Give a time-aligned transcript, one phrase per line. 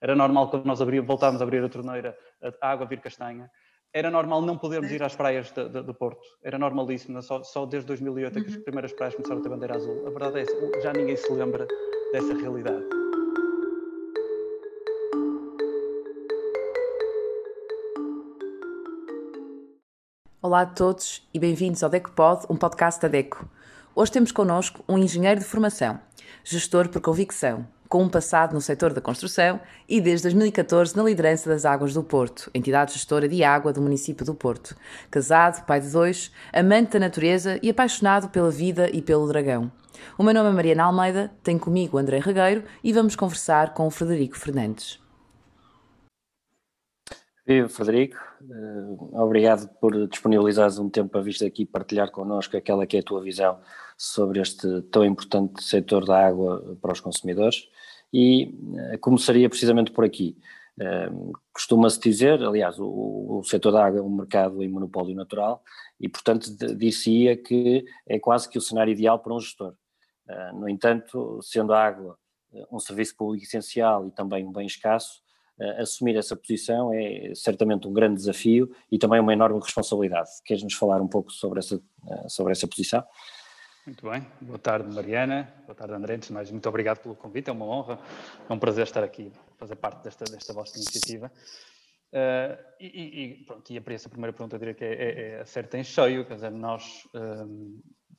[0.00, 2.16] Era normal quando nós abri, voltámos a abrir a torneira,
[2.60, 3.50] a água vir castanha.
[3.92, 6.20] Era normal não podermos ir às praias do Porto.
[6.44, 7.20] Era normalíssimo.
[7.20, 8.40] Só, só desde 2008 uhum.
[8.40, 8.62] é que as uhum.
[8.62, 10.06] primeiras praias começaram a ter bandeira azul.
[10.06, 10.80] A verdade é essa.
[10.82, 11.66] Já ninguém se lembra
[12.12, 12.84] dessa realidade.
[20.40, 23.48] Olá a todos e bem-vindos ao DecoPod, um podcast da DECO.
[23.94, 25.98] Hoje temos connosco um engenheiro de formação,
[26.44, 31.48] gestor por convicção, com um passado no setor da construção e desde 2014 na liderança
[31.48, 34.76] das Águas do Porto, entidade gestora de água do município do Porto.
[35.10, 39.72] Casado, pai de dois, amante da natureza e apaixonado pela vida e pelo dragão.
[40.16, 43.90] O meu nome é Mariana Almeida, tenho comigo André Regueiro e vamos conversar com o
[43.90, 45.07] Frederico Fernandes.
[47.48, 52.98] Viva Frederico, uh, obrigado por disponibilizares um tempo para vir aqui partilhar connosco aquela que
[52.98, 53.58] é a tua visão
[53.96, 57.66] sobre este tão importante setor da água para os consumidores
[58.12, 58.54] e
[58.94, 60.36] uh, começaria precisamente por aqui.
[60.78, 65.62] Uh, Costuma-se dizer, aliás, o, o setor da água é um mercado em monopólio natural
[65.98, 69.72] e, portanto, dir-se-ia que é quase que o cenário ideal para um gestor.
[70.52, 72.18] no entanto, sendo a água
[72.70, 75.22] um serviço público essencial e também um bem escasso,
[75.78, 80.30] assumir essa posição é certamente um grande desafio e também uma enorme responsabilidade.
[80.44, 83.04] Queres nos falar um pouco sobre essa, uh, sobre essa posição?
[83.86, 87.48] Muito bem, boa tarde Mariana, boa tarde André, antes de mais muito obrigado pelo convite,
[87.48, 87.98] é uma honra,
[88.48, 91.32] é um prazer estar aqui, fazer parte desta, desta vossa iniciativa.
[92.12, 95.40] Uh, e, e, pronto, e para essa primeira pergunta eu diria que é, é, é
[95.40, 97.08] acerta em cheio, quer dizer, nós,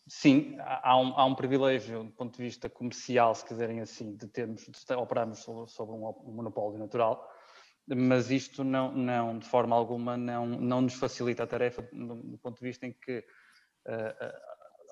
[0.10, 4.28] sim, há um, há um, privilégio do ponto de vista comercial, se quiserem assim, de
[4.28, 7.26] termos, de operarmos sobre, sobre um, monopólio natural,
[7.88, 12.60] mas isto não, não, de forma alguma, não, não nos facilita a tarefa do, ponto
[12.60, 13.20] de vista em que
[13.88, 14.34] uh,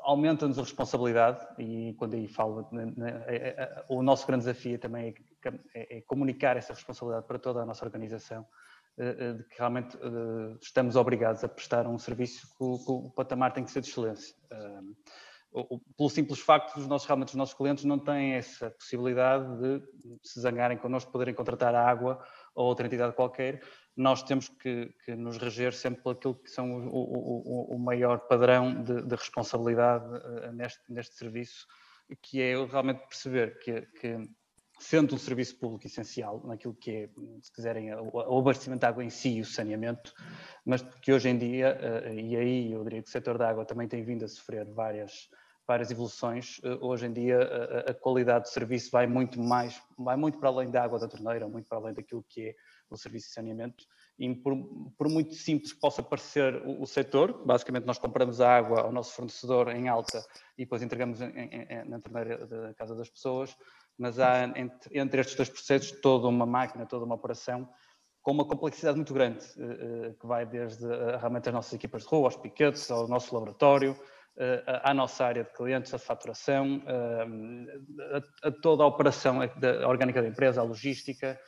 [0.07, 2.67] aumenta-nos a responsabilidade e quando aí falo,
[3.27, 7.61] é, é, o nosso grande desafio também é, é, é, comunicar essa responsabilidade para toda
[7.61, 8.45] a nossa organização,
[8.97, 13.71] de que realmente uh, estamos obrigados a prestar um serviço que o, patamar tem que
[13.71, 14.35] ser de excelência.
[15.95, 19.81] Pelo simples facto dos nossos, realmente os nossos clientes não têm essa possibilidade de
[20.21, 23.63] se zangarem connosco, poderem contratar a água ou outra entidade qualquer,
[23.95, 28.19] nós temos que, que nos reger sempre por aquilo que são o, o, o maior
[28.27, 30.05] padrão de, de responsabilidade
[30.53, 31.65] neste, neste serviço,
[32.21, 34.29] que é realmente perceber que, que,
[34.79, 37.09] sendo um serviço público essencial, naquilo que é,
[37.41, 40.13] se quiserem, o, abastecimento de água em si e o saneamento,
[40.65, 43.65] mas que hoje em dia, uh, e aí eu diria que o setor da água
[43.65, 45.29] também tem vindo a sofrer várias
[45.67, 46.61] várias evoluções.
[46.63, 50.47] Eh, hoje em dia a, a, qualidade de serviço vai muito mais, vai muito para
[50.47, 52.55] além da água da torneira, muito para além daquilo que é
[52.89, 53.83] o serviço de saneamento.
[54.17, 54.55] E por,
[54.97, 58.91] por muito simples que possa parecer o, o, setor, basicamente nós compramos a água ao
[58.91, 60.25] nosso fornecedor em alta
[60.57, 63.55] e depois entregamos em, em, na torneira da casa das pessoas,
[63.97, 67.67] mas há entre, entre estes dois processos toda uma máquina, toda uma operação
[68.21, 70.85] com uma complexidade muito grande, eh, eh, que vai desde
[71.17, 73.97] realmente as nossas equipas de rua, aos piquetes, ao nosso laboratório,
[74.83, 76.83] à nossa área de clientes, a faturação,
[78.43, 81.39] a, toda a operação da, orgânica da empresa, a logística,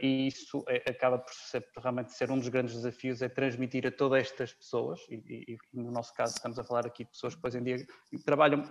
[0.00, 1.32] e isso é, acaba por
[1.80, 6.12] realmente ser um dos grandes desafios, é transmitir a todas estas pessoas, e, no nosso
[6.14, 7.86] caso estamos a falar aqui de pessoas que hoje em dia
[8.24, 8.64] trabalham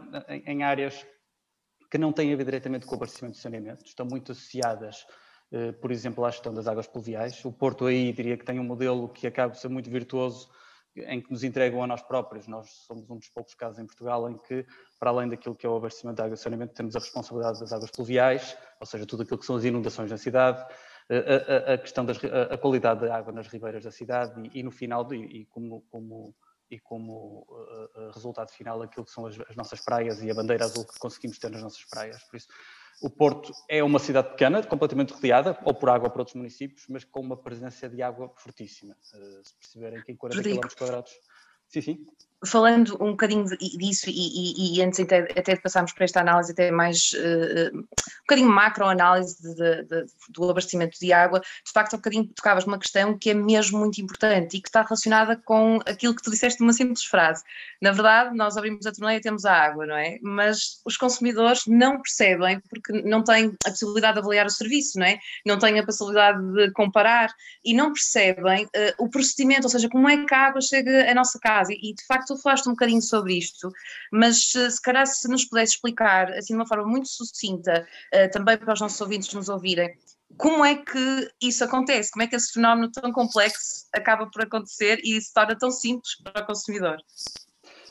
[0.45, 1.05] em áreas
[1.89, 5.05] que não têm a ver diretamente com o abastecimento de saneamento, estão muito associadas,
[5.81, 7.43] por exemplo, à gestão das águas pluviais.
[7.45, 10.49] O Porto aí diria que tem um modelo que acaba por ser muito virtuoso
[10.95, 12.47] em que nos entregam a nós próprios.
[12.47, 14.65] Nós somos um dos poucos casos em Portugal em que,
[14.99, 17.71] para além daquilo que é o abastecimento de água e saneamento, temos a responsabilidade das
[17.71, 20.65] águas pluviais, ou seja, tudo aquilo que são as inundações na cidade,
[21.09, 24.71] a, a, a questão da qualidade da água nas ribeiras da cidade e, e no
[24.71, 26.35] final, e, e como, como,
[26.69, 30.65] e como uh, resultado final, aquilo que são as, as nossas praias e a bandeira
[30.65, 32.21] azul que conseguimos ter nas nossas praias.
[32.23, 32.47] Por isso,
[33.01, 36.85] o Porto é uma cidade pequena, completamente rodeada, ou por água ou por outros municípios,
[36.89, 38.97] mas com uma presença de água fortíssima.
[39.13, 41.13] Uh, se perceberem que em 40 km quadrados.
[41.67, 42.05] Sim, sim
[42.45, 46.51] falando um bocadinho disso e, e, e antes até, até, de passarmos para esta análise
[46.51, 47.83] até mais uh, um
[48.21, 49.37] bocadinho macro-análise
[50.29, 53.99] do abastecimento de água, de facto um bocadinho tocavas uma questão que é mesmo muito
[53.99, 57.43] importante e que está relacionada com aquilo que tu disseste numa simples frase.
[57.81, 60.19] Na verdade, nós abrimos a torneira e temos a água, não é?
[60.21, 65.05] Mas os consumidores não percebem porque não têm a possibilidade de avaliar o serviço, não
[65.05, 65.17] é?
[65.45, 67.29] Não têm a possibilidade de comparar
[67.63, 68.69] e não percebem uh,
[68.99, 72.05] o procedimento, ou seja, como é que a água chega à nossa casa e de
[72.05, 73.71] facto tu falaste um bocadinho sobre isto,
[74.11, 78.57] mas se calhar se nos pudesse explicar, assim de uma forma muito sucinta, uh, também
[78.57, 79.97] para os nossos ouvintes nos ouvirem,
[80.35, 82.11] como é que isso acontece?
[82.11, 86.21] Como é que esse fenómeno tão complexo acaba por acontecer e se torna tão simples
[86.21, 86.97] para o consumidor?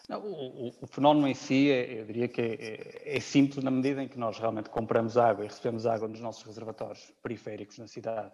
[0.08, 4.02] Não, o, o, fenómeno em si, é, eu diria que é, é, simples na medida
[4.02, 8.30] em que nós realmente compramos água e recebemos água nos nossos reservatórios periféricos na cidade,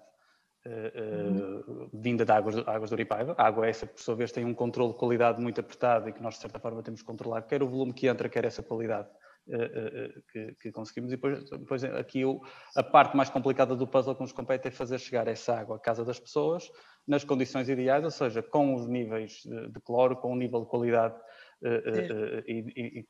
[0.67, 3.35] uh, uh, vinda de águas, águas do Uripaiva.
[3.39, 6.23] A água essa, por sua vez, tem um controle de qualidade muito apertado e que
[6.23, 9.09] nós, de certa forma, temos que controlar, quer o volume que entra, quer essa qualidade.
[9.49, 11.11] Uh, que, que, conseguimos.
[11.11, 12.41] E depois, depois aqui o,
[12.77, 15.79] a parte mais complicada do puzzle que nos compete é fazer chegar essa água à
[15.81, 16.71] casa das pessoas
[17.07, 20.67] nas condições ideais, ou seja, com os níveis de, de cloro, com o nível de
[20.67, 21.17] qualidade
[21.63, 23.07] uh, e, e,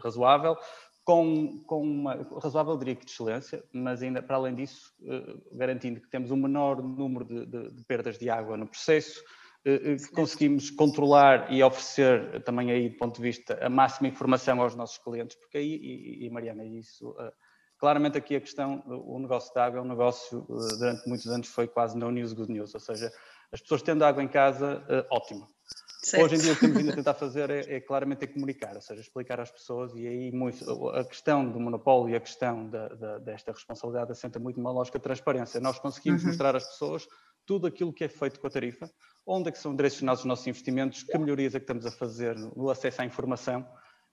[0.00, 0.56] razoável,
[1.04, 4.92] com, com uma razoável, diria que de excelência, mas ainda para além disso,
[5.52, 9.22] garantindo que temos um menor número de, de, de perdas de água no processo,
[9.62, 14.74] que conseguimos controlar e oferecer também aí do ponto de vista a máxima informação aos
[14.74, 17.14] nossos clientes, porque aí, e, e Mariana, isso
[17.78, 20.40] claramente aqui a questão, o negócio de água é um negócio,
[20.78, 23.12] durante muitos anos foi quase no news, good news, ou seja,
[23.52, 25.53] as pessoas tendo água em casa, ótimo.
[26.04, 26.22] Certo.
[26.22, 28.74] Hoje em dia o que temos vindo a tentar fazer é, é claramente é comunicar,
[28.74, 32.68] ou seja, explicar às pessoas e aí muito, a questão do monopólio e a questão
[32.68, 35.58] da, da, desta responsabilidade assenta muito numa lógica de transparência.
[35.60, 36.28] Nós conseguimos uhum.
[36.28, 37.08] mostrar às pessoas
[37.46, 38.90] tudo aquilo que é feito com a tarifa,
[39.26, 42.36] onde é que são direcionados os nossos investimentos, que melhorias é que estamos a fazer
[42.36, 43.66] no acesso à informação,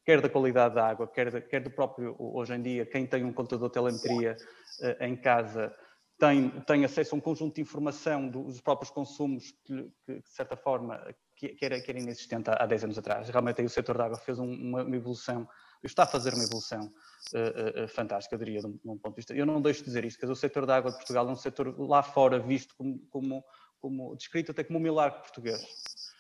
[0.05, 3.33] quer da qualidade da água, quer, quer do próprio, hoje em dia, quem tem um
[3.33, 4.37] computador de telemetria
[4.81, 5.75] uh, em casa,
[6.17, 10.55] tem, tem acesso a um conjunto de informação dos próprios consumos que, que de certa
[10.55, 11.03] forma,
[11.41, 13.27] que, que, era, que era inexistente há, há 10 anos atrás.
[13.27, 15.49] Realmente aí o setor da água fez um, uma, uma, evolução,
[15.83, 16.93] está a fazer uma evolução
[17.33, 19.33] uh, uh, fantástica, eu diria, de um, de um, ponto de vista.
[19.33, 21.35] Eu não deixo de dizer isto, que o setor da água de Portugal é um
[21.35, 23.43] setor lá fora visto como, como,
[23.79, 25.65] como descrito até como um milagre português.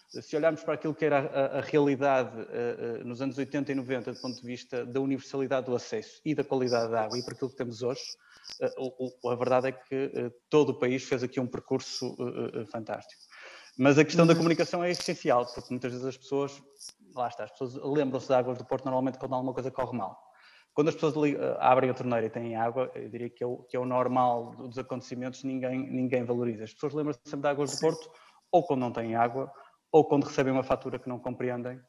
[0.09, 4.13] Se olharmos para aquilo que era a, a realidade uh, nos anos 80 e 90,
[4.13, 7.35] do ponto de vista da universalidade do acesso e da qualidade da água, e para
[7.35, 8.01] aquilo que temos hoje,
[8.59, 12.17] a verdade é que todo o país fez aqui um percurso
[12.71, 13.21] fantástico.
[13.77, 14.39] Mas a questão da uhum.
[14.39, 16.61] comunicação é essencial, porque muitas vezes as pessoas,
[17.15, 20.19] lá está, as pessoas lembram-se de águas do Porto normalmente quando alguma coisa corre mal.
[20.73, 21.15] Quando as pessoas
[21.59, 24.55] abrem a torneira e têm água, eu diria que é o, que é o normal
[24.55, 26.63] dos acontecimentos, ninguém, ninguém valoriza.
[26.63, 28.09] As pessoas lembram-se sempre de águas do Porto,
[28.51, 29.51] ou quando não têm água,
[29.91, 31.79] ou quando recebem uma fatura que não compreendem,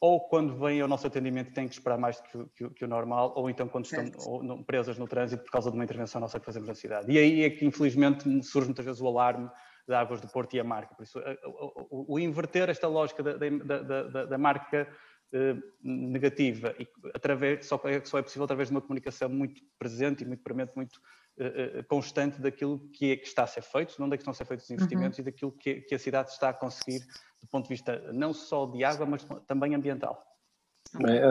[0.00, 2.84] ou quando vêm ao nosso atendimento e têm que esperar mais do que, que, que
[2.84, 6.20] o normal, ou então quando estão ou, presas no trânsito por causa de uma intervenção
[6.20, 7.12] nossa que fazemos na cidade.
[7.12, 9.50] E aí é que, infelizmente, surge muitas vezes o alarme
[9.86, 10.94] de Águas do Porto e a marca.
[10.94, 11.18] Por isso,
[11.90, 14.88] o, o, inverter esta lógica da, da, da, da marca
[15.36, 20.22] eh, negativa e através, só, é, só é possível através de uma comunicação muito presente
[20.22, 21.00] e muito premente, muito
[21.36, 24.22] eh, eh, constante daquilo que, é, que está a ser feito, de onde é que
[24.22, 25.22] estão a ser feitos os investimentos uhum.
[25.22, 27.00] e daquilo que, que a cidade está a conseguir
[27.40, 30.22] do ponto de vista não só de água, mas também ambiental.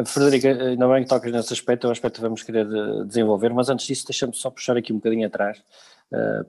[0.06, 2.67] Frederica, ainda bem que tocas nesse aspecto, é um aspecto que vamos querer
[3.06, 5.63] desenvolver, mas antes disso deixa-me só puxar aqui um bocadinho atrás,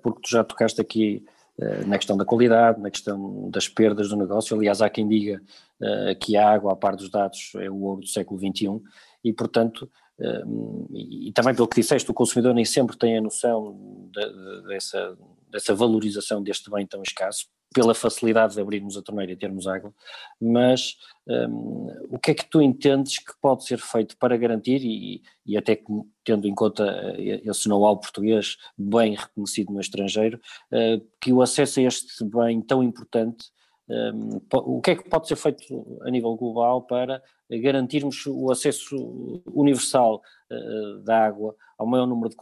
[0.03, 1.44] porque tu já tocaste aqui eh,
[1.87, 4.57] na questão da qualidade, na questão das perdas do negócio.
[4.57, 5.41] Aliás, há quem diga
[5.81, 8.83] uh, que a água, a par dos dados, é o ouro do século XXI
[9.23, 13.21] e, portanto, uh, e, e, também pelo que disseste, o consumidor nem sempre tem a
[13.21, 15.17] noção de, de, dessa,
[15.51, 19.93] dessa valorização deste bem tão escasso, pela facilidade de abrirmos a torneira e termos água,
[20.41, 25.23] mas um, o que é que tu entendes que pode ser feito para garantir, e,
[25.45, 25.85] e até que,
[26.25, 26.85] tendo em conta
[27.19, 30.41] eh, esse know-how português bem reconhecido no estrangeiro,
[30.73, 33.47] uh, que o acesso a este bem tão importante,
[33.89, 39.43] um, o que é que pode ser feito a nível global para garantirmos o acesso
[39.53, 42.37] universal uh, da água ao maior número de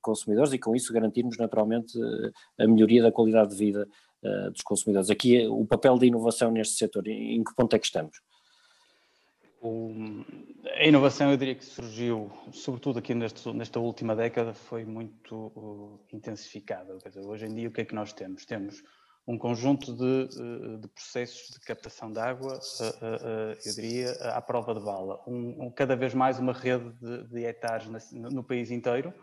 [0.00, 1.98] consumidores e com isso garantirmos naturalmente
[2.58, 3.88] a melhoria da qualidade de vida
[4.24, 5.10] uh, dos consumidores.
[5.10, 8.20] Aqui o papel da inovação neste setor, em que ponto é que estamos?
[10.76, 16.00] A inovação, eu diria que surgiu, sobretudo aqui neste, nesta última década, foi muito uh,
[16.12, 16.98] intensificada.
[16.98, 18.44] Dizer, hoje em dia, o que é que nós temos?
[18.44, 18.82] Temos
[19.26, 20.28] um conjunto de,
[20.80, 22.60] de processos de captação de água,
[23.64, 25.18] eu diria, à prova de bala.
[25.26, 29.14] Um, um, cada vez mais uma rede de, de hectares no, no país inteiro,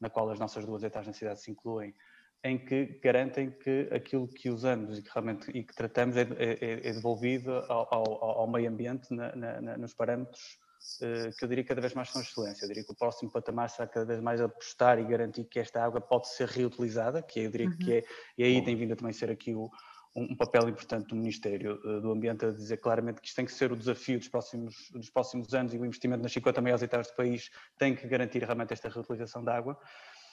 [0.00, 1.94] na qual as nossas duas hectares na cidade se incluem,
[2.42, 6.88] em que garantem que aquilo que usamos e que realmente e que tratamos é, é,
[6.88, 10.58] é devolvido ao, ao, ao, meio ambiente na, na, nos parâmetros
[11.02, 12.64] uh, que eu diria cada vez mais são excelência.
[12.64, 15.84] Eu diria que o próximo patamar será cada vez mais apostar e garantir que esta
[15.84, 17.76] água pode ser reutilizada, que eu diria uhum.
[17.76, 18.04] que é,
[18.38, 19.70] e aí tem vindo a também ser aqui o,
[20.14, 23.52] um, papel importante do Ministério uh, do Ambiente a dizer claramente que isto tem que
[23.52, 27.08] ser o desafio dos próximos, dos próximos anos e o investimento nas 50 maiores hectares
[27.08, 29.78] do país tem que garantir realmente esta reutilização da água.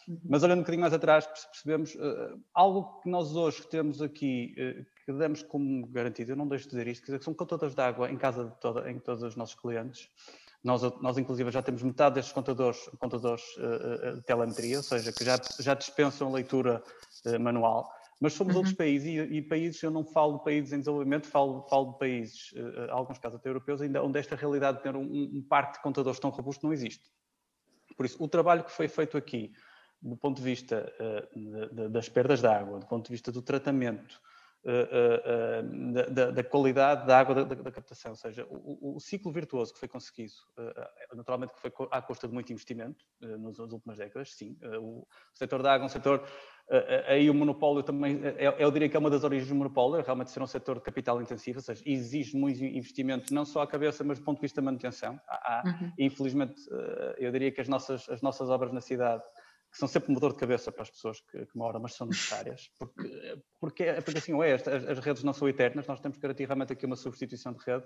[0.07, 0.19] Uhum.
[0.23, 4.85] Mas olhando um bocadinho mais atrás, percebemos uh, algo que nós hoje temos aqui, uh,
[5.05, 7.75] que damos como garantido, eu não deixo de dizer isto, quer dizer, que são contadores
[7.75, 10.09] de água em casa de toda, em todos os nossos clientes.
[10.63, 15.25] Nós, nós, inclusive, já temos metade destes contadores, contadores uh, de telemetria, ou seja, que
[15.25, 16.81] já, já dispensam leitura
[17.39, 17.91] manual.
[18.19, 18.59] Mas somos uhum.
[18.59, 21.99] outros países, e, e, países, eu não falo de países em desenvolvimento, falo, falo de
[21.99, 22.53] países,
[22.89, 26.19] alguns casos até europeus, ainda onde esta realidade de ter um, um parque de contadores
[26.19, 27.03] tão robusto não existe.
[27.95, 29.51] Por isso, o trabalho que foi feito aqui,
[30.01, 33.31] do ponto de vista uh, de, de, das perdas de água, do ponto de vista
[33.31, 34.21] do tratamento,
[34.63, 39.31] uh, uh, da, da, qualidade da água da, da, captação, ou seja, o, o, ciclo
[39.31, 40.33] virtuoso que foi conseguido,
[41.15, 45.63] naturalmente que foi à custa de muito investimento nas, nas, últimas décadas, sim, o setor
[45.63, 46.23] da água é um setor,
[47.07, 50.03] aí o monopólio também, é, eu diria que é uma das origens do monopólio, é
[50.03, 53.67] realmente ser um setor de capital intensivo, ou seja, exige muito investimento, não só à
[53.67, 55.19] cabeça, mas do ponto de vista da manutenção.
[55.27, 55.91] Há, uhum.
[55.97, 56.61] Infelizmente,
[57.17, 59.23] eu diria que as nossas, as nossas obras na cidade
[59.71, 62.07] que são sempre um dor de cabeça para as pessoas que, que moram, mas são
[62.07, 66.17] necessárias, porque, porque, é, porque assim é, as, as, redes não são eternas, nós temos
[66.17, 67.85] que garantir realmente aqui uma substituição de rede.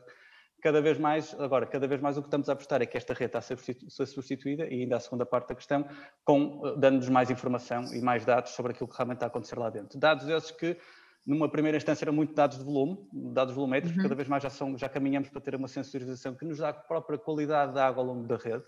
[0.62, 3.14] Cada vez mais, agora, cada vez mais o que estamos a apostar é que esta
[3.14, 3.58] rede está a ser
[4.06, 5.88] substituída, e ainda a segunda parte da questão,
[6.24, 9.72] com dando-nos mais informação e mais dados sobre aquilo que realmente está a acontecer lá
[9.72, 9.98] dentro.
[9.98, 10.78] Dados esses que,
[11.26, 14.04] numa primeira instância, eram muito dados de volume, dados volumétricos, uhum.
[14.04, 16.74] cada vez mais já, são, já caminhamos para ter uma sensorização que nos dá a
[16.74, 18.64] própria qualidade da água ao longo da rede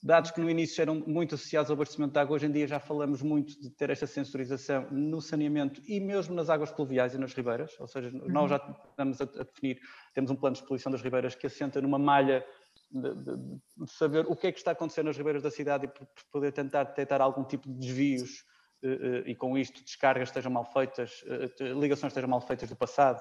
[0.00, 2.78] Dados que no início eram muito associados ao abastecimento de água, hoje em dia já
[2.78, 7.34] falamos muito de ter esta sensorização no saneamento e mesmo nas águas pluviais e nas
[7.34, 8.28] ribeiras, ou seja, uhum.
[8.28, 8.56] nós já
[8.90, 9.80] estamos a, a, definir,
[10.14, 12.46] temos um plano de exposição das ribeiras que assenta numa malha
[12.92, 16.06] de, de, de, saber o que é que está acontecendo nas ribeiras da cidade e
[16.30, 18.44] poder tentar detectar algum tipo de desvios
[18.82, 22.76] eh, eh, e com isto descargas estejam mal feitas, eh, ligações estejam mal feitas do
[22.76, 23.20] passado,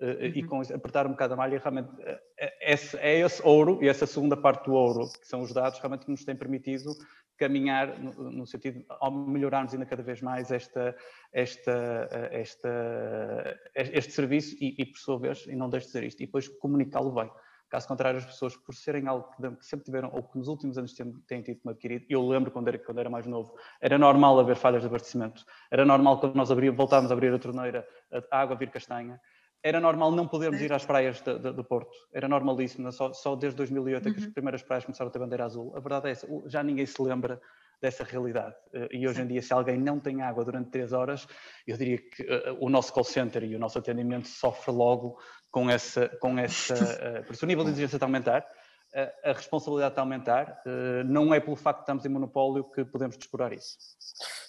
[0.00, 0.26] uhum.
[0.34, 4.06] e com apertar um bocado a malha, realmente é, esse, é esse ouro e essa
[4.06, 6.90] segunda parte do ouro, que são os dados, realmente que nos tem permitido
[7.36, 10.96] caminhar no, no sentido de melhorarmos ainda cada vez mais esta,
[11.32, 16.22] esta, esta, este serviço e, e, por sua vez, e não deixe de dizer isto,
[16.22, 17.30] e depois comunicá-lo bem.
[17.68, 20.94] Caso contrário, as pessoas, por serem algo que sempre tiveram, ou que nos últimos anos
[21.26, 24.54] têm tido como adquirido, eu lembro quando era, quando era mais novo, era normal haver
[24.54, 27.84] falhas de abastecimento, era normal quando nós abríamos, voltávamos a abrir a torneira,
[28.30, 29.20] a água vir castanha,
[29.64, 31.90] era normal não podermos ir às praias de, de, do Porto.
[32.12, 34.12] Era normalíssimo, só, só desde 2008 uhum.
[34.12, 34.32] que as uhum.
[34.32, 35.72] primeiras praias começaram a ter bandeira azul.
[35.74, 37.40] A verdade é essa, já ninguém se lembra
[37.80, 38.54] dessa realidade.
[38.74, 41.26] Eh, e hoje em dia, se alguém não tem água durante três horas,
[41.66, 45.18] eu diria que uh, o nosso call center e o nosso atendimento sofre logo
[45.50, 46.08] com essa.
[46.20, 49.92] Com essa uh, por isso, o nível de exigência está a aumentar, uh, a responsabilidade
[49.92, 50.62] está a aumentar.
[51.06, 53.78] não é pelo facto de estarmos em monopólio que podemos descurar isso.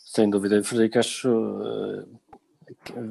[0.06, 1.30] Sem dúvida, Frederico, acho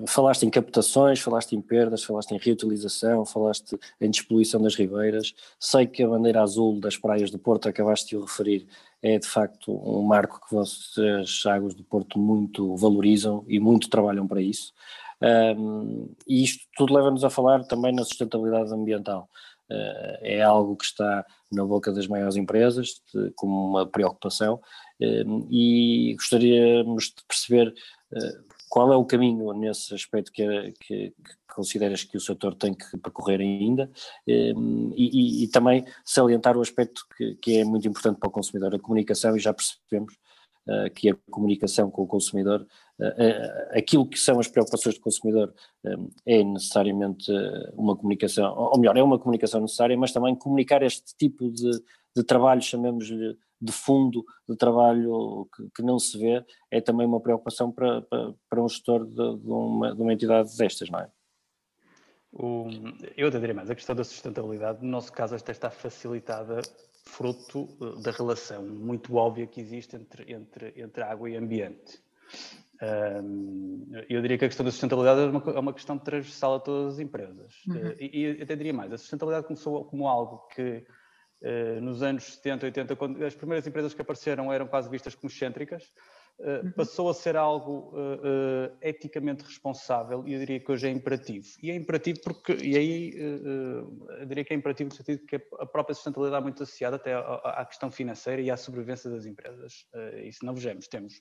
[0.07, 5.35] Falaste em captações, falaste em perdas, falaste em reutilização, falaste em despoluição das ribeiras.
[5.59, 8.67] Sei que a bandeira azul das praias do Porto, acabaste de o referir,
[9.03, 14.27] é de facto um marco que vocês, águas do Porto, muito valorizam e muito trabalham
[14.27, 14.73] para isso.
[15.21, 19.29] Um, e isto tudo leva-nos a falar também na sustentabilidade ambiental.
[19.71, 24.61] Uh, é algo que está na boca das maiores empresas de, como uma preocupação
[25.51, 27.75] e gostaríamos de perceber
[28.13, 30.45] uh, qual é o caminho nesse aspecto que,
[30.81, 33.89] que, que, consideras que o setor tem que percorrer ainda?
[34.27, 38.33] Ehm, e, e, e também salientar o aspecto que, que, é muito importante para o
[38.33, 40.15] consumidor, a comunicação, e já percebemos
[40.67, 42.67] uh, que a comunicação com o consumidor,
[42.99, 45.55] uh, aquilo que são as preocupações do consumidor
[45.85, 47.31] ehm, é necessariamente
[47.75, 51.71] uma comunicação, ou melhor, é uma comunicação necessária, mas também comunicar este tipo de,
[52.17, 57.21] de trabalho, chamemos-lhe de fundo de trabalho que, que, não se vê, é também uma
[57.21, 61.11] preocupação para, para, para um gestor de, de, uma, de uma entidade destas, não é?
[62.33, 62.67] O,
[63.17, 66.61] eu até diria mais, a questão da sustentabilidade, no nosso caso, esta está facilitada
[67.05, 72.03] fruto eh, da relação muito óbvia que existe entre, entre, entre água e ambiente.
[72.83, 76.61] Um, eu diria que a questão da sustentabilidade é uma, é uma questão transversal a
[76.61, 77.55] todas as empresas.
[77.69, 77.77] Uhum.
[77.77, 80.85] Uh, e, e até diria mais, a sustentabilidade começou como algo que eh,
[81.83, 85.93] nos anos 70, 80, quando as primeiras empresas que apareceram eram quase vistas como excêntricas,
[86.41, 86.73] eh, uhum.
[86.73, 91.47] passou a ser algo uh, eticamente responsável e eu diria que hoje é imperativo.
[91.63, 95.37] E é imperativo porque, e aí uh, eu diria que é imperativo no sentido que
[95.37, 99.27] a própria sustentabilidade está muito associada até à, à questão financeira e à sobrevivência das
[99.27, 99.87] empresas.
[99.95, 101.21] Uh, se não vejamos, temos.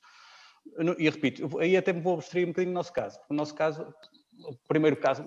[0.97, 3.19] E repito, aí até me vou abstrair um bocadinho no nosso caso.
[3.29, 3.93] No nosso caso,
[4.47, 5.23] o primeiro caso,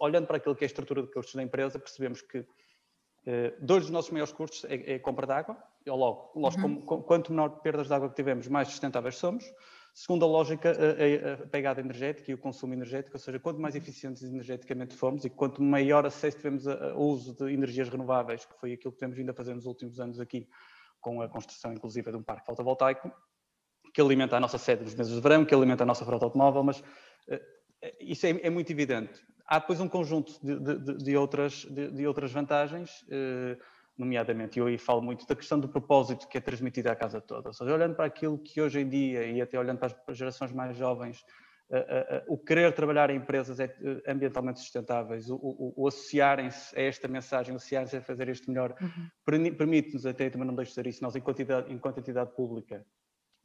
[0.00, 2.44] olhando para aquilo que é a estrutura de custos da empresa, percebemos que
[3.26, 5.56] Uh, dois dos nossos maiores custos é, é a compra de água.
[5.84, 6.80] E logo, uhum.
[6.82, 9.44] com, quanto menor perdas de água que tivermos, mais sustentáveis somos.
[9.94, 13.76] Segunda lógica, a, a, a, pegada energética e o consumo energético, ou seja, quanto mais
[13.76, 18.72] eficientes energeticamente formos e quanto maior acesso tivermos ao uso de energias renováveis, que foi
[18.72, 20.48] aquilo que temos vindo a fazer nos últimos anos aqui,
[21.00, 23.12] com a construção, inclusive, de um parque fotovoltaico,
[23.94, 26.64] que alimenta a nossa sede nos meses de verão, que alimenta a nossa frota automóvel,
[26.64, 27.40] mas uh,
[28.00, 32.06] isso é, é muito evidente há depois um conjunto de, de, de outras, de, de,
[32.06, 33.56] outras vantagens, eh,
[33.96, 37.48] nomeadamente, eu aí falo muito da questão do propósito que é transmitido à casa toda.
[37.48, 40.52] Ou seja, olhando para aquilo que hoje em dia, e até olhando para as gerações
[40.52, 41.24] mais jovens,
[42.28, 43.74] o querer trabalhar em empresas é,
[44.06, 49.54] ambientalmente sustentáveis, o, o, o associarem-se a esta mensagem, associarem-se a fazer isto melhor, uhum.
[49.56, 52.84] permite-nos até, também não deixo de dizer isso, nós enquanto entidade, enquanto entidade pública,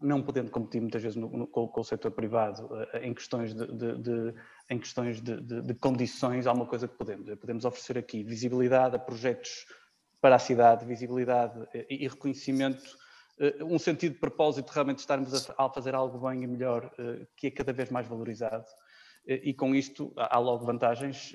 [0.02, 2.70] não podendo competir muitas vezes no, no, com, com, o setor privado
[3.02, 4.34] em questões de, de, de
[4.70, 7.28] em questões de, de, condições, há uma coisa que podemos.
[7.36, 9.66] Podemos oferecer aqui visibilidade a projetos
[10.22, 12.98] para a cidade, visibilidade e reconhecimento
[13.40, 17.26] eh, um sentido de propósito de realmente estarmos a, fazer algo bem e melhor, eh,
[17.38, 18.66] que é cada vez mais valorizado.
[19.26, 21.32] Eh, e com isto há logo vantagens,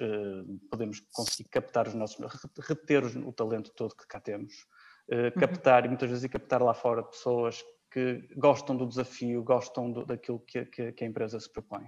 [0.70, 2.18] podemos conseguir captar os nossos,
[2.60, 4.66] reter o talento todo que cá temos,
[5.10, 5.40] uhum.
[5.40, 10.40] captar, e muitas vezes captar lá fora pessoas que gostam do desafio, gostam do, daquilo
[10.40, 11.84] que, que, que, a empresa se propõe.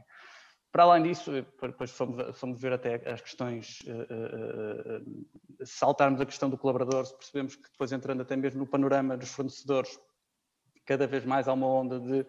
[0.71, 3.81] Para além disso, depois fomos, fomos ver até as questões,
[5.65, 9.99] saltarmos a questão do colaborador, percebemos que depois entrando até mesmo no panorama dos fornecedores,
[10.85, 12.25] cada vez mais há uma onda de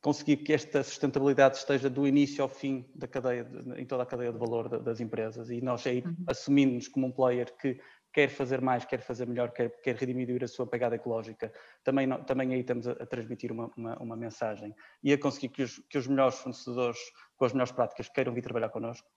[0.00, 4.06] conseguir que esta sustentabilidade esteja do início ao fim da cadeia, de, em toda a
[4.06, 6.16] cadeia de valor das empresas e nós aí uhum.
[6.26, 7.80] assumimos como um player que
[8.18, 11.52] quer fazer mais, quer fazer melhor, quer, quer rediminuir a sua pegada ecológica,
[11.84, 14.74] também, também aí estamos a, a transmitir uma, uma, uma, mensagem.
[15.04, 16.98] E a conseguir que os, que os melhores fornecedores
[17.36, 19.08] com as melhores práticas queiram vir trabalhar connosco,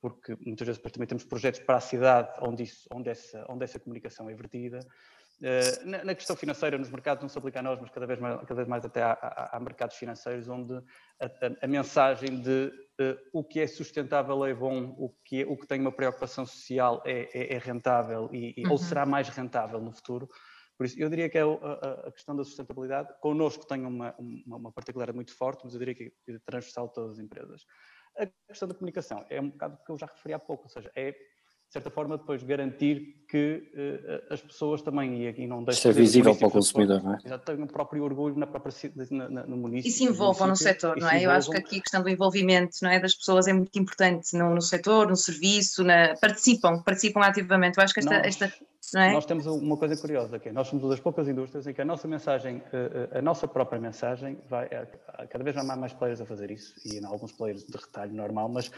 [0.00, 3.78] porque muitas vezes também temos projetos para a cidade onde, isso, onde, essa, onde essa
[3.78, 4.80] comunicação é vertida
[5.84, 8.54] na, questão financeira, nos mercados não se aplica a nós, mas cada vez mais, cada
[8.54, 13.44] vez mais até há, há, mercados financeiros onde a, a, a mensagem de uh, o
[13.44, 17.28] que é sustentável é bom, o que, é, o que tem uma preocupação social é,
[17.38, 18.72] é, é rentável e, uhum.
[18.72, 20.26] ou será mais rentável no futuro.
[20.78, 24.72] Por isso, eu diria que é a, questão da sustentabilidade, connosco tem uma, uma, uma
[24.72, 27.64] particularidade muito forte, mas eu diria que é transversal a todas as empresas.
[28.18, 30.90] A questão da comunicação é um bocado que eu já referi há pouco, ou seja,
[30.94, 31.14] é
[31.68, 35.94] de certa forma, depois garantir que uh, as pessoas também, e aqui não deixam de
[35.94, 37.18] ser visível para o consumidor, não é?
[37.26, 38.72] Já tenham o próprio orgulho na própria,
[39.10, 39.88] na, na, no município.
[39.88, 41.22] E se envolvam no, no setor, não é?
[41.22, 44.36] Eu acho que aqui a questão do envolvimento não é, das pessoas é muito importante
[44.36, 47.78] no, no setor, no serviço, na, participam, participam ativamente.
[47.78, 48.52] Eu acho que esta, nós, esta
[48.94, 49.12] é?
[49.12, 51.82] nós temos uma coisa curiosa, que é, nós somos uma das poucas indústrias em que
[51.82, 52.62] a nossa mensagem,
[53.12, 56.74] a, a nossa própria mensagem, vai, a, cada vez há mais players a fazer isso,
[56.84, 58.70] e em alguns players de retalho normal, mas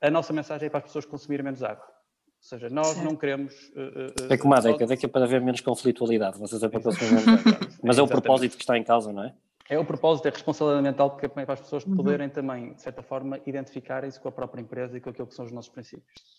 [0.00, 1.84] a nossa mensagem é para as pessoas consumirem menos água.
[1.84, 3.04] Ou seja, nós certo.
[3.04, 3.54] não queremos.
[3.70, 7.12] Uh, é como a década, que é para haver menos conflitualidade, vocês é para consumir
[7.12, 7.68] menos água.
[7.82, 9.34] Mas é, é o propósito que está em causa, não é?
[9.68, 11.96] É o propósito, é a responsabilidade ambiental, porque é para as pessoas uhum.
[11.96, 15.44] poderem também, de certa forma, identificarem-se com a própria empresa e com aquilo que são
[15.44, 16.35] os nossos princípios.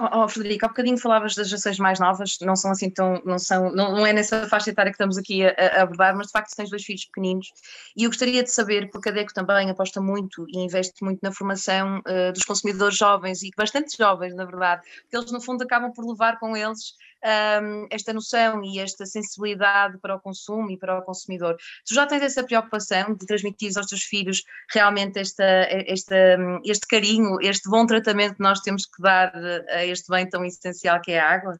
[0.00, 3.38] Oh, oh, Frederico, há bocadinho falavas das gerações mais novas, não são assim tão, não
[3.38, 6.32] são, não, não é nessa faixa etária que estamos aqui a, a, abordar, mas de
[6.32, 7.52] facto tens dois filhos pequeninos
[7.96, 11.32] e eu gostaria de saber, porque a DECO também aposta muito e investe muito na
[11.32, 15.92] formação uh, dos consumidores jovens e bastante jovens, na verdade, que eles no fundo acabam
[15.92, 20.98] por levar com eles um, esta noção e esta sensibilidade para o consumo e para
[20.98, 21.56] o consumidor.
[21.86, 26.16] Tu já tens essa preocupação de transmitir aos teus filhos realmente esta, esta,
[26.64, 29.32] este carinho, este bom tratamento que nós temos que dar
[29.68, 31.58] a este bem tão essencial que é a água?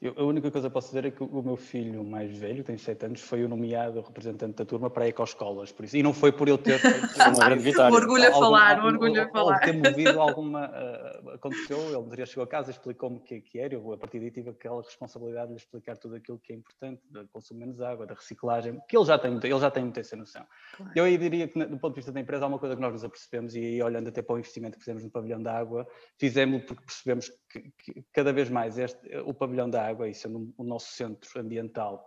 [0.00, 2.76] Eu, a única coisa que posso dizer é que o meu filho mais velho, tem
[2.76, 6.12] 7 anos, foi o nomeado representante da turma para a Ecoescolas, por isso, e não
[6.12, 6.98] foi por ele ter feito
[7.36, 7.94] uma grande vitória.
[7.94, 9.58] orgulho a falar, algum, orgulho a falar.
[9.60, 13.58] ter movido alguma, uh, aconteceu, ele diria, chegou a casa, explicou-me o que, é que
[13.58, 16.56] era, eu a partir daí tive aquela responsabilidade de lhe explicar tudo aquilo que é
[16.56, 20.00] importante, de consumir menos água, da reciclagem, que ele já tem, ele já tem muita
[20.00, 20.46] essa noção.
[20.76, 20.92] Claro.
[20.94, 22.92] Eu aí diria que, do ponto de vista da empresa, há uma coisa que nós
[22.92, 25.86] nos apercebemos, e aí olhando até para o investimento que fizemos no pavilhão da água,
[26.16, 30.52] fizemos porque percebemos que, que cada vez mais este, o pavilhão da água, e sendo
[30.58, 32.04] um nosso centro ambiental,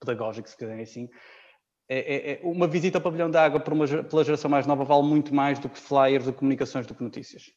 [0.00, 1.08] pedagógico, se quiserem assim,
[1.88, 5.02] é, é, é, uma visita ao pavilhão da água uma, pela geração mais nova vale
[5.02, 7.52] muito mais do que flyers de comunicações do que notícias,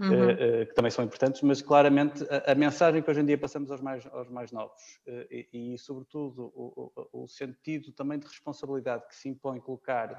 [0.00, 0.32] uhum.
[0.32, 3.70] uh, que também são importantes, mas claramente a, a, mensagem que hoje em dia passamos
[3.70, 8.26] aos mais, aos mais novos uh, e, e, sobretudo, o, o, o, sentido também de
[8.26, 10.16] responsabilidade que se impõe colocar,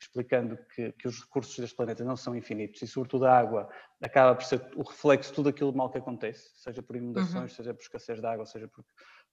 [0.00, 3.68] explicando que, que, os recursos deste planeta não são infinitos e, sobretudo, a água
[4.00, 7.56] acaba por ser o reflexo de tudo aquilo mal que acontece, seja por inundações, uhum.
[7.56, 8.84] seja por escassez de água, seja por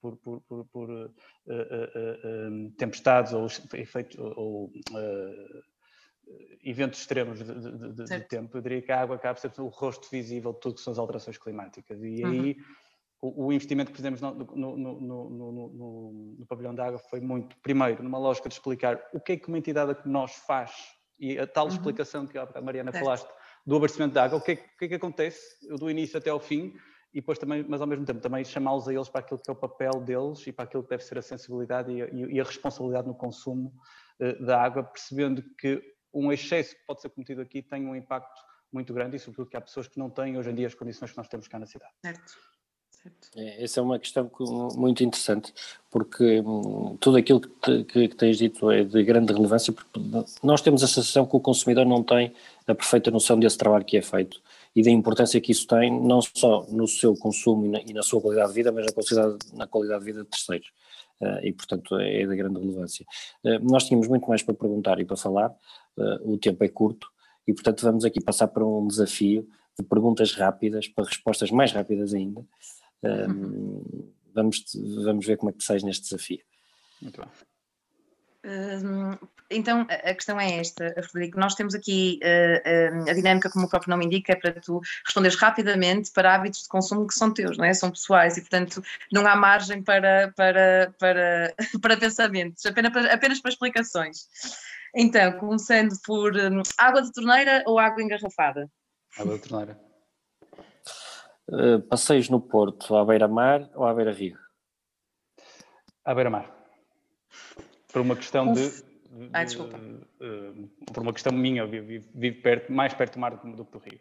[0.02, 1.06] por, por, por, por uh,
[1.48, 4.72] uh, uh, tempestades ou efeitos ou
[6.64, 9.68] eventos extremos de, de, de, tempo, eu diria que a água acaba por ser o
[9.68, 12.02] rosto visível de tudo que são as alterações climáticas.
[12.04, 12.32] E uhum.
[12.32, 12.58] aí
[13.22, 15.30] o, o, investimento que fizemos no, no, no,
[16.38, 19.48] no, pavilhão da água foi muito, primeiro, numa lógica de explicar o que é que
[19.48, 20.72] uma entidade que nós faz
[21.20, 21.74] e a tal uhum.
[21.74, 23.04] explicação que a Mariana certo.
[23.04, 23.30] falaste
[23.66, 25.40] do abastecimento de água, o que, é, o que é que acontece
[25.78, 26.74] do início até ao fim,
[27.14, 29.54] e depois também, mas ao mesmo tempo também chamá-los a eles para aquilo que é
[29.54, 32.44] o papel deles e para aquilo que deve ser a sensibilidade e a, e a
[32.44, 33.74] responsabilidade no consumo
[34.22, 35.82] uh, da água, percebendo que
[36.14, 38.42] um excesso que pode ser cometido aqui tem um impacto
[38.72, 41.12] muito grande e sobretudo que há pessoas que não têm hoje em dia as condições
[41.12, 41.92] que nós temos cá na cidade.
[42.04, 42.50] Certo.
[43.36, 44.30] É, essa é uma questão
[44.76, 45.54] muito interessante,
[45.90, 50.00] porque hum, tudo aquilo que, te, que, que, tens dito é de grande relevância, porque
[50.44, 52.34] nós temos a sensação que o consumidor não tem
[52.68, 54.42] a perfeita noção desse trabalho que é feito
[54.76, 58.04] e da importância que isso tem, não só no seu consumo e na, e na
[58.04, 60.68] sua qualidade de vida, mas na qualidade, na qualidade de vida de terceiros.
[61.22, 63.06] Uh, e, portanto, é, é de grande relevância.
[63.44, 65.56] Uh, nós tínhamos muito mais para perguntar e para falar, uh,
[66.24, 67.08] o tempo é curto,
[67.48, 69.48] e, portanto, vamos aqui passar para um desafio
[69.78, 72.46] de perguntas rápidas para respostas mais rápidas ainda.
[73.04, 74.64] Um, vamos,
[75.04, 76.40] vamos ver como é que sais neste desafio.
[77.02, 77.30] Muito bem.
[79.52, 81.40] Então, a questão é esta, Frederico.
[81.40, 84.80] Nós temos aqui uh, uh, a dinâmica, como o próprio nome indica, é para tu
[85.04, 87.74] responderes rapidamente para hábitos de consumo que são teus, não é?
[87.74, 93.42] São pessoais e, portanto, não há margem para, para, para, para pensamentos, apenas para, apenas
[93.42, 94.28] para explicações.
[94.96, 98.70] Então, começando por um, água de torneira ou água engarrafada?
[99.18, 99.80] Água de torneira.
[101.48, 104.38] Uh, passeios no Porto, à beira-mar ou à beira-rio?
[106.04, 106.52] À beira-mar.
[107.92, 109.30] Por uma questão de, de.
[109.34, 109.78] Ah, desculpa.
[109.78, 113.72] Uh, por uma questão minha, eu vivo, vivo, perto, mais perto do mar do que
[113.72, 114.00] do rio.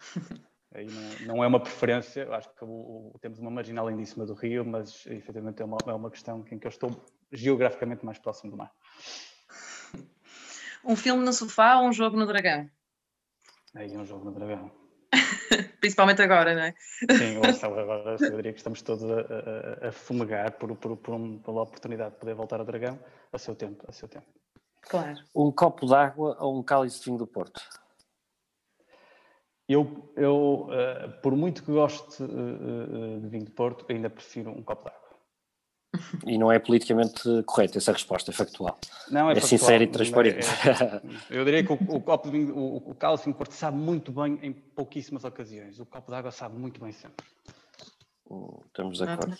[0.74, 4.34] Aí não, não, é uma preferência, acho que o, o, temos uma marginal lindíssima do
[4.34, 6.90] rio, mas efetivamente é uma, é uma questão em que eu estou
[7.30, 8.72] geograficamente mais próximo do mar.
[10.84, 12.68] Um filme no sofá ou um jogo no dragão?
[13.74, 14.70] Aí um jogo no dragão.
[15.80, 16.74] Principalmente agora, não é?
[17.16, 21.38] Sim, agora eu diria que estamos todos a, a, a fumegar por, por, por um,
[21.38, 22.98] pela oportunidade de poder voltar ao dragão
[23.32, 24.26] a seu tempo, a seu tempo.
[24.82, 25.18] Claro.
[25.34, 27.60] Um copo d'água ou um cálice de vinho do Porto?
[29.68, 34.50] Eu, eu uh, por muito que goste uh, uh, de vinho do Porto, ainda prefiro
[34.50, 35.03] um copo d'água.
[36.26, 38.78] E não é politicamente correta essa resposta, é factual.
[39.10, 40.46] Não, é, é sincero e transparente.
[41.30, 44.12] É, eu diria que o, o copo de vinho, o, o cálice Porto sabe muito
[44.12, 45.78] bem em pouquíssimas ocasiões.
[45.78, 47.24] O copo de água sabe muito bem sempre.
[48.30, 49.36] Hum, estamos de acordo.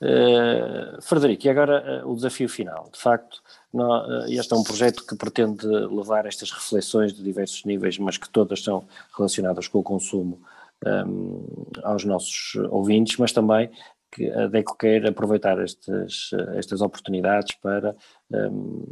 [0.00, 2.90] Uh, Frederico, e agora uh, o desafio final.
[2.92, 3.40] De facto,
[3.72, 8.28] uh, este é um projeto que pretende levar estas reflexões de diversos níveis, mas que
[8.28, 10.40] todas são relacionadas com o consumo
[10.84, 11.44] um,
[11.82, 13.70] aos nossos ouvintes, mas também
[14.10, 17.94] que a DECO quer aproveitar estas, estas oportunidades para
[18.30, 18.84] um,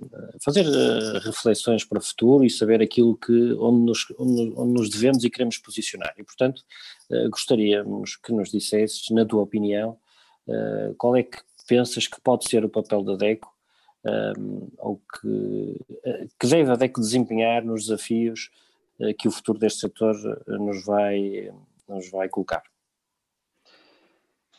[0.43, 5.25] fazer uh, reflexões para o futuro e saber aquilo que, onde nos, onde nos devemos
[5.25, 6.15] e queremos posicionar.
[6.19, 6.63] E, portanto,
[7.11, 9.99] uh, gostaríamos que nos dissesses, na tua opinião,
[10.47, 13.53] uh, qual é que pensas que pode ser o papel da DECO
[14.39, 15.81] um, ou que,
[16.39, 18.51] que deve a DECO desempenhar nos desafios
[19.19, 20.15] que o futuro deste setor
[20.47, 21.53] nos vai,
[21.89, 22.63] nos vai colocar.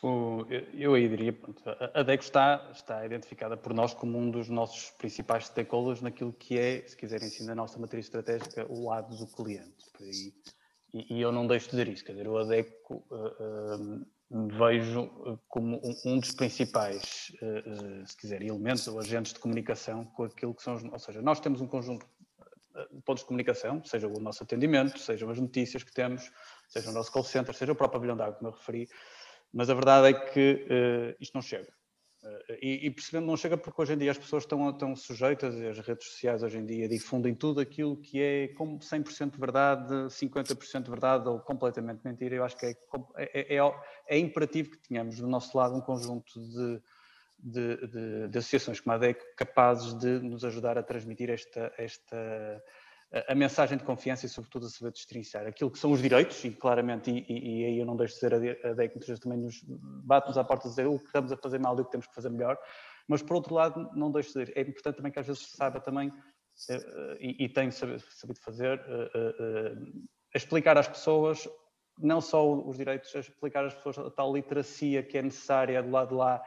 [0.00, 4.48] O, eu aí diria, pronto, a DECO está, está identificada por nós como um dos
[4.48, 9.16] nossos principais stakeholders naquilo que é, se quiserem assim, na nossa matriz estratégica, o lado
[9.16, 9.86] do cliente.
[10.94, 15.40] E, e, eu não deixo de dizer isso, quer dizer, o ADECO uh, uh, vejo
[15.48, 20.54] como um, um dos principais, uh, se quiser, elementos ou agentes de comunicação com aquilo
[20.54, 22.06] que são os, ou seja, nós temos um conjunto
[22.92, 26.30] de pontos de comunicação, seja o nosso atendimento, sejam as notícias que temos,
[26.68, 28.88] seja o nosso call center, seja o próprio pavilhão de água, como eu referi,
[29.52, 31.72] mas a verdade é que uh, isto não chega.
[32.22, 35.54] Uh, e, e, percebendo não chega porque hoje em dia as pessoas estão, estão sujeitas,
[35.54, 39.92] e as redes sociais hoje em dia difundem tudo aquilo que é como 100% verdade,
[40.08, 42.34] 50% verdade ou completamente mentira.
[42.34, 42.76] Eu acho que é,
[43.16, 43.72] é, é,
[44.08, 46.82] é, imperativo que tenhamos do nosso lado um conjunto de,
[47.38, 52.62] de, de, de associações como a DEC capazes de nos ajudar a transmitir esta, esta
[53.26, 56.50] a mensagem de confiança e, sobretudo, a saber destrinçar aquilo que são os direitos, e
[56.50, 59.62] claramente, e, aí eu não deixo de dizer a DEC, muitas vezes também nos
[60.04, 62.06] bate-nos à porta de dizer o que estamos a fazer mal e o que temos
[62.06, 62.58] que fazer melhor,
[63.06, 65.56] mas por outro lado, não deixo de dizer, é importante também que às vezes se
[65.56, 66.12] saiba também, uh,
[67.18, 68.02] e, e tem sabido
[68.42, 71.48] fazer, uh, explicar às pessoas,
[71.98, 76.10] não só os direitos, explicar às pessoas a tal literacia que é necessária do lado
[76.10, 76.42] de lá,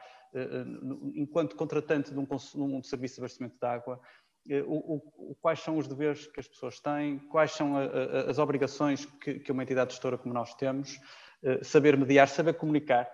[1.14, 4.21] enquanto contratante de um, serviço de abastecimento de água, eh,
[4.66, 4.96] o,
[5.30, 9.06] o, quais são os deveres que as pessoas têm, quais são a, a, as obrigações
[9.06, 10.96] que, que, uma entidade gestora como nós temos,
[11.42, 13.08] uh, saber mediar, saber comunicar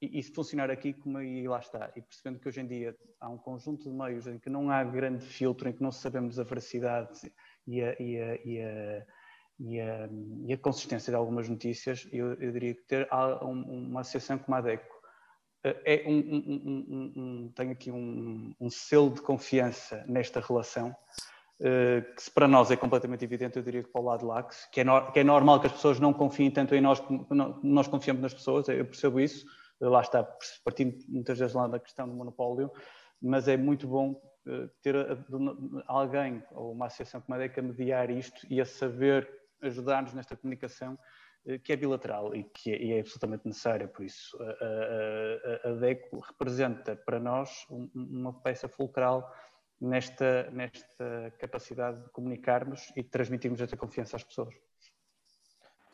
[0.00, 1.90] e, e funcionar aqui como aí lá está.
[1.96, 4.84] E percebendo que hoje em dia há um conjunto de meios em que não há
[4.84, 7.32] grande filtro, em que não sabemos a veracidade
[7.66, 9.06] e a, e a, e a,
[9.60, 10.08] e a,
[10.46, 14.58] e a consistência de algumas notícias, eu, eu diria que ter uma associação como a
[14.58, 14.97] ADECO
[15.64, 20.90] é um, um, um, tem aqui um, selo de confiança nesta relação,
[21.60, 24.80] uh, que para nós é completamente evidente, eu diria que para o lado lá, que
[24.80, 27.26] é, no, que é normal que as pessoas não confiem tanto em nós como
[27.62, 29.44] nós confiamos nas pessoas, eu percebo isso,
[29.80, 30.24] lá está,
[30.64, 32.70] partindo muitas vezes lá da questão do monopólio,
[33.20, 34.20] mas é muito bom
[34.82, 34.94] ter
[35.86, 39.28] alguém ou uma associação como a DECA mediar isto e a saber
[39.60, 40.98] ajudar-nos nesta comunicação
[41.64, 43.88] que é bilateral e que é, e é absolutamente necessária.
[43.88, 49.32] Por isso, a, a, a, DECO representa para nós uma peça fulcral
[49.80, 54.54] nesta, nesta capacidade de comunicarmos e transmitirmos essa confiança às pessoas.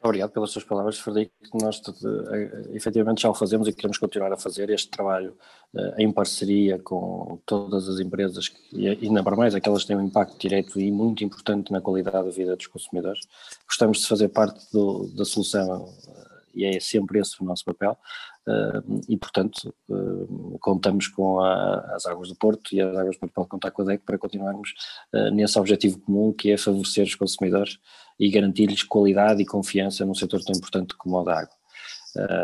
[0.04, 1.32] Obrigado pelas suas palavras, Frederico.
[1.54, 5.34] Nós eh, efetivamente já o fazemos e queremos continuar a fazer este trabalho
[5.74, 10.04] eh, em parceria com todas as empresas e ainda para mais aquelas que têm um
[10.04, 13.20] impacto direto e muito importante na qualidade da vida dos consumidores.
[13.66, 17.96] Gostamos de fazer parte do, da solução eh, e é sempre esse o nosso papel.
[19.08, 19.74] E, portanto,
[20.60, 23.80] contamos com a, as Águas do Porto e as Águas do Porto podem contar com
[23.80, 24.74] a DEC para continuarmos
[25.32, 27.78] nesse objetivo comum que é favorecer os consumidores
[28.18, 31.54] e garantir-lhes qualidade e confiança num setor tão importante como o da água.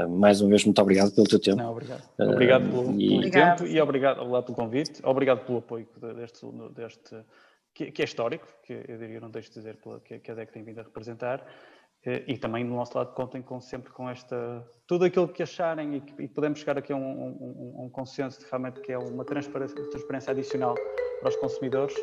[0.09, 1.56] mais uma vez, muito obrigado pelo teu tempo.
[1.56, 2.02] Não, obrigado.
[2.18, 3.30] obrigado pelo, e...
[3.30, 5.00] tempo e obrigado, obrigado pelo convite.
[5.04, 7.16] Obrigado pelo apoio deste, deste
[7.74, 10.35] que, que, é histórico, que eu diria, não deixo de dizer, pela, que, que a
[10.35, 11.44] DEC tem vindo a representar.
[12.04, 15.96] Eh, e também do nosso lado contem com, sempre com esta tudo aquilo que acharem
[15.96, 18.98] e, que, e podemos chegar aqui a um, um, um, consenso de realmente que é
[18.98, 20.74] uma transparência, transparência adicional
[21.20, 21.94] para os consumidores,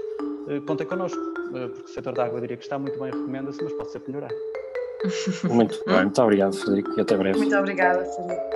[0.49, 1.19] eh, contem connosco,
[1.51, 4.31] porque o setor da água diria que está muito bem, recomenda-se, mas pode ser melhorar.
[5.49, 7.37] Muito bem, muito obrigado, Frederico, e até breve.
[7.37, 8.47] Muito obrigada, Frederico.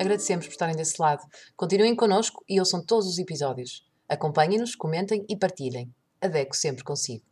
[0.00, 1.22] Agradecemos por estarem desse lado.
[1.54, 3.84] Continuem connosco e ouçam todos os episódios.
[4.08, 5.92] Acompanhem-nos, comentem e partilhem.
[6.20, 7.27] Adeco sempre consigo.